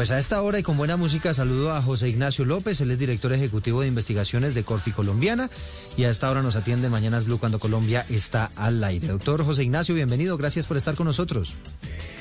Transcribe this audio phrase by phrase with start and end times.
[0.00, 2.98] Pues a esta hora y con buena música saludo a José Ignacio López, él es
[2.98, 5.50] director ejecutivo de investigaciones de Corfi Colombiana
[5.94, 9.08] y a esta hora nos atiende Mañanas Blue cuando Colombia está al aire.
[9.08, 11.54] Doctor José Ignacio, bienvenido, gracias por estar con nosotros.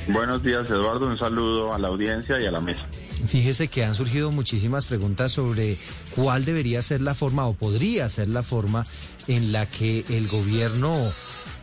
[0.09, 2.85] Buenos días Eduardo, un saludo a la audiencia y a la mesa.
[3.25, 5.77] Fíjese que han surgido muchísimas preguntas sobre
[6.13, 8.85] cuál debería ser la forma o podría ser la forma
[9.29, 11.13] en la que el gobierno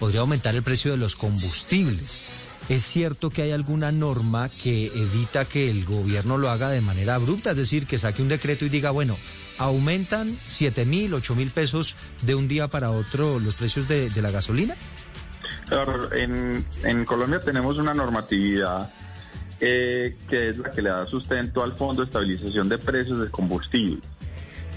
[0.00, 2.22] podría aumentar el precio de los combustibles.
[2.68, 7.14] ¿Es cierto que hay alguna norma que evita que el gobierno lo haga de manera
[7.14, 7.52] abrupta?
[7.52, 9.16] Es decir, que saque un decreto y diga, bueno,
[9.56, 14.32] aumentan 7 mil, 8 mil pesos de un día para otro los precios de, la
[14.32, 14.74] gasolina?
[16.12, 18.90] En, Colombia tenemos una normatividad
[19.60, 23.30] eh, que es la que le da sustento al Fondo de Estabilización de Precios de
[23.30, 24.00] Combustible.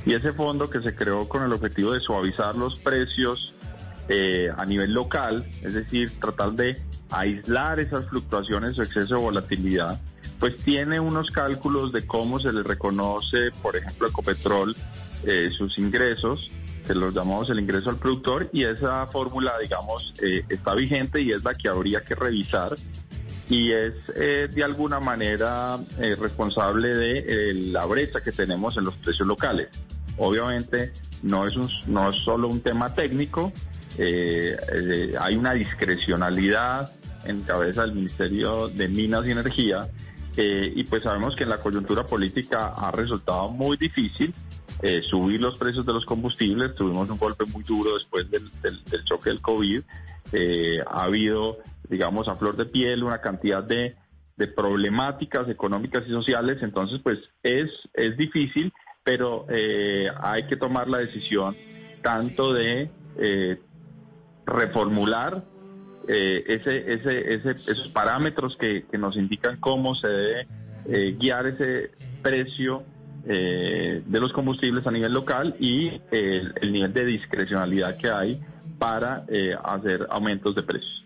[0.05, 3.55] Y ese fondo que se creó con el objetivo de suavizar los precios
[4.07, 9.99] eh, a nivel local, es decir, tratar de aislar esas fluctuaciones o exceso de volatilidad,
[10.39, 14.75] pues tiene unos cálculos de cómo se le reconoce, por ejemplo, a Ecopetrol
[15.25, 16.49] eh, sus ingresos,
[16.87, 21.31] que los llamamos el ingreso al productor, y esa fórmula, digamos, eh, está vigente y
[21.31, 22.75] es la que habría que revisar
[23.49, 29.27] y es eh, de alguna manera responsable de la brecha que tenemos en los precios
[29.27, 29.69] locales.
[30.17, 33.51] Obviamente no es, un, no es solo un tema técnico,
[33.97, 36.93] hay una discrecionalidad
[37.25, 39.87] en cabeza del Ministerio de Minas y Energía.
[40.37, 44.33] Eh, y pues sabemos que en la coyuntura política ha resultado muy difícil
[44.81, 46.75] eh, subir los precios de los combustibles.
[46.75, 48.49] Tuvimos un golpe muy duro después del,
[49.03, 49.81] choque del COVID.
[50.31, 51.57] Eh, ha habido,
[51.89, 53.95] digamos, a flor de piel una cantidad de,
[54.37, 56.59] de problemáticas económicas y sociales.
[56.61, 58.71] Entonces, pues es, es difícil,
[59.03, 59.45] pero
[60.21, 61.57] hay que tomar la decisión
[62.01, 62.89] tanto de
[64.45, 65.43] reformular
[66.11, 70.47] eh, ese, ese, ese, esos parámetros que, que, nos indican cómo se debe
[70.87, 71.91] eh, guiar ese
[72.23, 72.81] precio
[73.27, 78.41] eh, de los combustibles a nivel local y el, el nivel de discrecionalidad que hay
[78.79, 79.25] para
[79.63, 81.05] hacer aumentos de precios.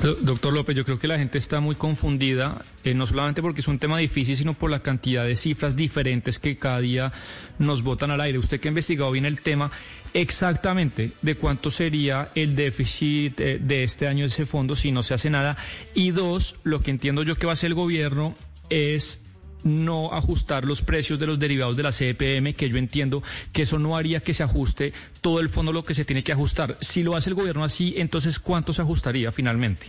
[0.00, 3.68] Doctor López, yo creo que la gente está muy confundida, eh, no solamente porque es
[3.68, 7.12] un tema difícil, sino por la cantidad de cifras diferentes que cada día
[7.58, 8.38] nos botan al aire.
[8.38, 9.70] Usted que ha investigado bien el tema,
[10.14, 15.02] exactamente de cuánto sería el déficit eh, de este año de ese fondo si no
[15.02, 15.58] se hace nada.
[15.94, 18.34] Y dos, lo que entiendo yo que va a hacer el gobierno
[18.70, 19.20] es
[19.64, 23.22] no ajustar los precios de los derivados de la CPM, que yo entiendo
[23.52, 26.32] que eso no haría que se ajuste todo el fondo lo que se tiene que
[26.32, 26.76] ajustar.
[26.80, 29.86] Si lo hace el gobierno así, entonces ¿cuánto se ajustaría finalmente?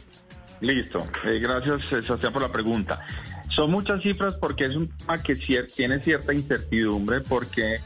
[0.62, 1.08] Listo.
[1.26, 3.06] Eh, gracias, eh, Sebastián, por la pregunta.
[3.50, 7.80] Son muchas cifras porque es un tema que tiene cierta incertidumbre porque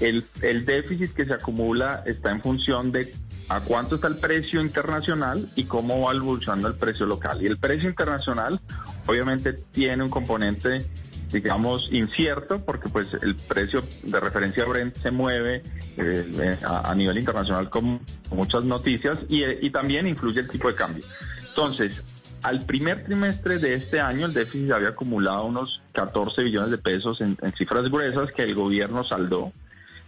[0.00, 3.14] el, el déficit que se acumula está en función de
[3.48, 7.42] a cuánto está el precio internacional y cómo va evolucionando el precio local.
[7.42, 8.60] Y el precio internacional
[9.06, 10.86] obviamente tiene un componente
[11.32, 15.62] digamos, incierto, porque pues el precio de referencia Brent se mueve
[15.96, 18.00] eh, a, nivel internacional con,
[18.30, 21.04] muchas noticias y, también influye el tipo de cambio.
[21.48, 22.02] Entonces,
[22.42, 27.20] al primer trimestre de este año el déficit había acumulado unos 14 billones de pesos
[27.20, 29.52] en, cifras gruesas que el gobierno saldó,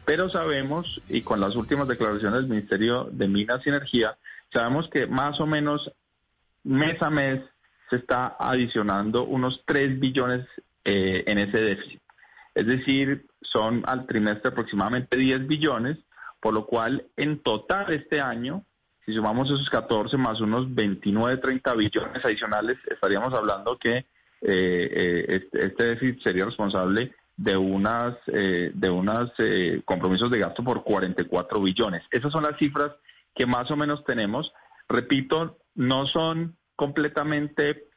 [0.04, 4.18] pero sabemos, y con las últimas declaraciones del Ministerio de Minas y Energía,
[4.52, 5.90] sabemos que más o menos
[6.62, 7.42] mes a mes
[7.88, 10.46] se está adicionando unos 3 billones
[10.86, 12.02] eh, en ese déficit.
[12.54, 15.96] Es decir, son al trimestre aproximadamente 10 billones,
[16.40, 18.66] por lo cual en total este año,
[19.06, 24.06] si sumamos esos 14 más unos 29, 30 billones adicionales, estaríamos hablando que eh,
[24.42, 29.32] eh, este, déficit sería responsable de unas de unos
[29.84, 32.02] compromisos de gasto por 44 billones.
[32.10, 32.92] Esas son las cifras
[33.34, 34.52] que más o menos tenemos.
[34.88, 37.88] Repito, no son completamente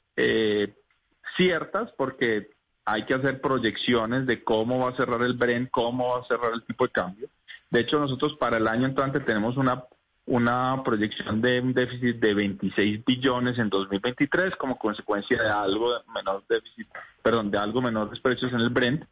[1.35, 2.56] ciertas porque
[2.89, 6.53] hay que hacer proyecciones de cómo va a cerrar el Brent, cómo va a cerrar
[6.53, 7.27] el tipo de cambio.
[7.69, 9.83] De hecho, nosotros para el año entrante tenemos una,
[10.25, 16.45] una proyección de un déficit de 26 billones en 2023 como consecuencia de algo menor
[16.47, 16.87] déficit,
[17.21, 19.03] perdón, de algo menores precios en el Brent.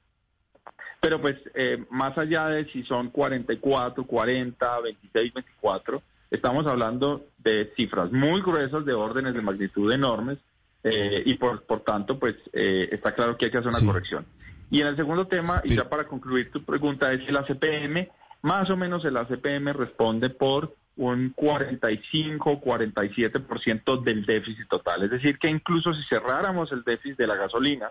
[1.02, 6.02] Pero pues eh, más allá de si son 44, 40, 26, 24,
[6.32, 10.38] estamos hablando de cifras muy gruesas, de órdenes de magnitud enormes,
[10.88, 14.24] eh, y por, por tanto, pues eh, está claro que hay que hacer una corrección.
[14.70, 18.08] Y en el segundo tema, y ya para concluir tu pregunta, es el ACPM,
[18.44, 25.02] más o menos el ACPM responde por un 45-47% del déficit total.
[25.02, 27.90] Es decir, que incluso si cerráramos el déficit de la gasolina,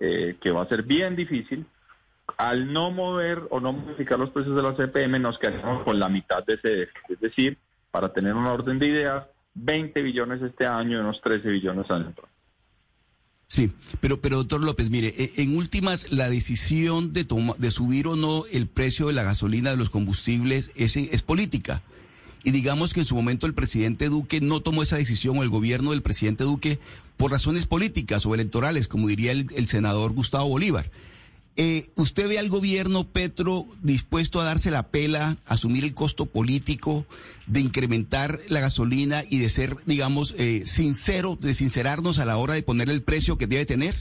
[0.00, 1.64] eh, que va a ser bien difícil,
[2.38, 6.08] al no mover o no modificar los precios de la CPM nos quedamos con la
[6.08, 7.10] mitad de ese déficit.
[7.10, 7.56] Es decir,
[7.92, 9.26] para tener un orden de ideas,
[9.56, 12.28] 20 billones este año y unos 13 billones otro.
[13.48, 17.26] Sí, pero, pero doctor López, mire, e, en últimas, la decisión de,
[17.58, 21.82] de subir o no el precio de la gasolina de los combustibles es, es política.
[22.42, 25.48] Y digamos que en su momento el presidente Duque no tomó esa decisión o el
[25.48, 26.78] gobierno del presidente Duque
[27.16, 30.90] por razones políticas o electorales, como diría el senador Gustavo Bolívar.
[31.58, 37.06] Eh, ¿Usted ve al gobierno Petro dispuesto a darse la pela, asumir el costo político
[37.46, 42.52] de incrementar la gasolina y de ser, digamos, eh, sincero, de sincerarnos a la hora
[42.52, 43.94] de poner el precio que debe tener?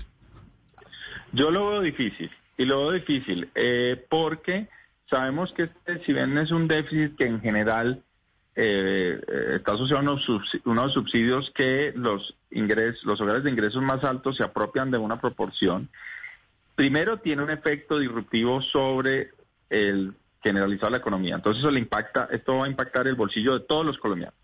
[1.31, 4.67] Yo lo veo difícil, y lo veo difícil, eh, porque
[5.09, 8.01] sabemos que este, si bien es un déficit que en general
[8.57, 14.45] está asociado a unos, subsidios que los ingresos, los hogares de ingresos más altos se
[14.45, 15.89] apropian de una proporción
[16.75, 19.31] primero tiene un efecto disruptivo sobre
[19.69, 21.35] el generalizado la economía.
[21.35, 24.35] Entonces eso le impacta, esto va a impactar el bolsillo de todos los colombianos.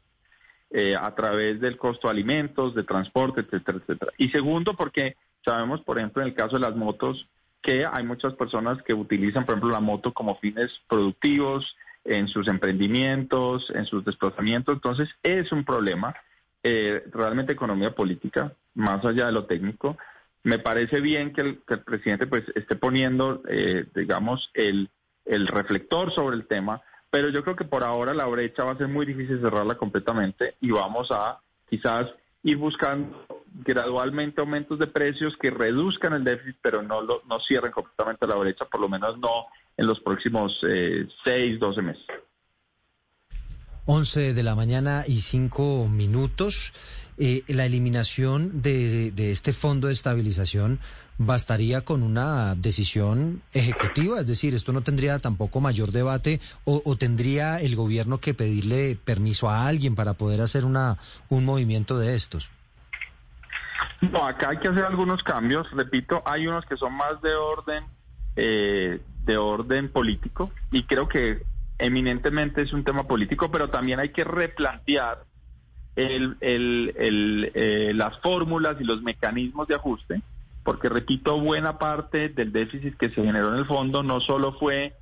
[0.73, 4.13] Eh, a través del costo de alimentos, de transporte, etcétera, etcétera.
[4.17, 7.27] Y segundo, porque sabemos, por ejemplo, en el caso de las motos,
[7.61, 11.75] que hay muchas personas que utilizan, por ejemplo, la moto como fines productivos
[12.05, 14.75] en sus emprendimientos, en sus desplazamientos.
[14.75, 16.15] Entonces, es un problema,
[16.63, 19.97] eh, realmente economía política, más allá de lo técnico,
[20.43, 24.89] me parece bien que el, presidente pues esté poniendo, eh, digamos, el,
[25.25, 28.77] el reflector sobre el tema, pero yo creo que por ahora la brecha va a
[28.77, 31.39] ser muy difícil cerrarla completamente y vamos a
[31.69, 32.07] quizás
[32.43, 37.71] ir buscando gradualmente aumentos de precios que reduzcan el déficit, pero no, lo, no cierren
[37.71, 39.47] completamente la brecha, por lo menos no
[39.77, 42.05] en los próximos eh, 6, 12 meses.
[43.85, 46.73] 11 de la mañana y 5 minutos.
[47.23, 50.79] Eh, la eliminación de, este fondo de estabilización
[51.19, 57.59] bastaría con una decisión ejecutiva, es decir, esto no tendría tampoco mayor debate o, tendría
[57.59, 60.97] el gobierno que pedirle permiso a alguien para poder hacer una
[61.29, 62.49] un movimiento de estos.
[64.01, 65.69] No, acá hay que hacer algunos cambios.
[65.73, 67.83] Repito, hay unos que son más de orden
[68.35, 71.43] eh, de orden político y creo que
[71.77, 75.29] eminentemente es un tema político, pero también hay que replantear
[75.95, 80.21] el, el, eh, las fórmulas y los mecanismos de ajuste,
[80.63, 84.93] porque repito, buena parte del déficit que se generó en el fondo no solo fue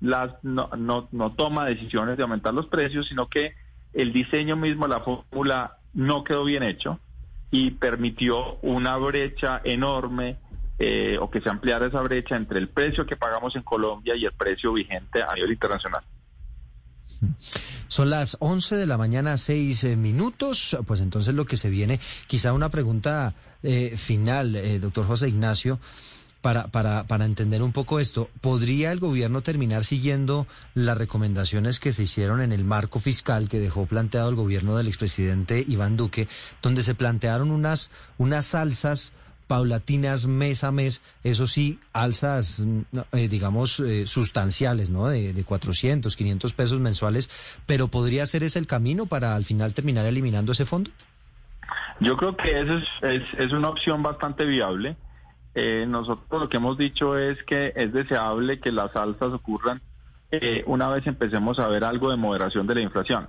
[0.00, 3.54] las no, no, no toma decisiones de aumentar los precios, sino que
[3.94, 7.00] el diseño mismo, la fórmula no quedó bien hecho
[7.50, 10.36] y permitió una brecha enorme
[10.78, 14.26] eh, o que se ampliara esa brecha entre el precio que pagamos en Colombia y
[14.26, 16.02] el precio vigente a nivel internacional.
[17.88, 20.76] Son las 11 de la mañana, 6 eh, minutos.
[20.86, 25.80] Pues entonces lo que se viene, quizá una pregunta eh, final, eh, doctor José Ignacio.
[26.42, 31.92] Para, para, para entender un poco esto, ¿podría el gobierno terminar siguiendo las recomendaciones que
[31.92, 36.28] se hicieron en el marco fiscal que dejó planteado el gobierno del expresidente Iván Duque,
[36.62, 39.12] donde se plantearon unas, unas alzas
[39.46, 42.64] paulatinas mes a mes, eso sí, alzas,
[43.12, 45.08] eh, digamos, eh, sustanciales, ¿no?
[45.08, 47.30] De, de 400, 500 pesos mensuales,
[47.66, 50.90] pero ¿podría ser ese el camino para al final terminar eliminando ese fondo?
[52.00, 54.96] Yo creo que eso es, es, una opción bastante viable.
[55.54, 59.80] Eh, nosotros lo que hemos dicho es que es deseable que las alzas ocurran
[60.66, 63.28] una vez empecemos a ver algo de moderación de la inflación.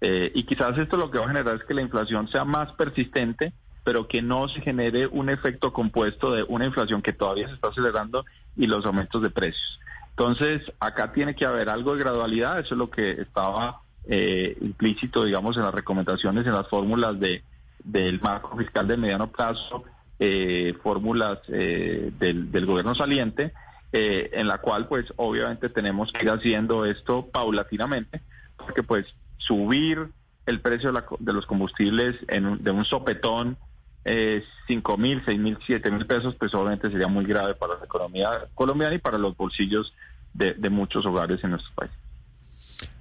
[0.00, 3.52] y quizás esto lo que va a generar es que la inflación sea más persistente
[3.84, 7.68] pero que no se genere un efecto compuesto de una inflación que todavía se está
[7.68, 8.24] acelerando
[8.56, 9.78] y los aumentos de precios.
[10.10, 15.24] Entonces, acá tiene que haber algo de gradualidad, eso es lo que estaba eh, implícito,
[15.24, 17.42] digamos, en las recomendaciones, en las fórmulas de
[17.82, 19.84] del marco fiscal de mediano plazo,
[20.18, 23.52] eh, fórmulas eh, del, gobierno saliente,
[23.92, 28.22] en la cual, pues, obviamente tenemos que ir haciendo esto paulatinamente,
[28.56, 30.08] porque, pues, subir
[30.46, 33.56] el precio de los combustibles en de un sopetón
[34.04, 37.84] eh, 5 mil, 6 mil, 7 mil pesos, pues obviamente sería muy grave para la
[37.84, 39.92] economía colombiana y para los bolsillos
[40.32, 41.90] de, de muchos hogares en nuestro país.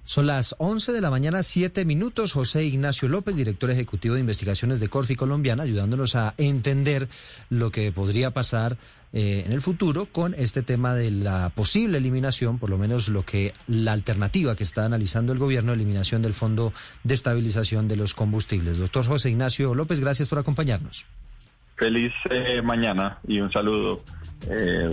[0.06, 2.34] Son las 11 de la mañana, 7 minutos.
[2.34, 7.08] José Ignacio López, director ejecutivo de investigaciones de Corfi Colombiana, ayudándonos a entender
[7.50, 8.78] lo que podría pasar
[9.16, 13.24] eh, en el futuro con este tema de la posible eliminación, por lo menos lo
[13.24, 18.16] que la alternativa que está analizando el gobierno, eliminación del Fondo de Estabilización de los
[18.16, 18.80] Combustibles.
[18.80, 21.06] Doctor José Ignacio López, gracias por acompañarnos.
[21.76, 24.04] Feliz eh, mañana y un saludo.
[24.50, 24.92] Eh,